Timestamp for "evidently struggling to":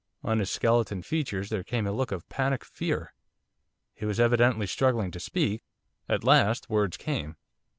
4.19-5.19